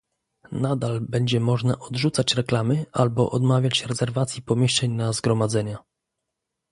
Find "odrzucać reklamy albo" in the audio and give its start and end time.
1.79-3.31